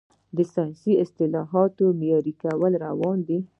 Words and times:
د 0.35 0.37
ساینسي 0.53 0.93
اصطلاحاتو 1.03 1.85
معیاري 1.99 2.33
کول 2.41 2.73
روان 2.85 3.17
دي. 3.27 3.39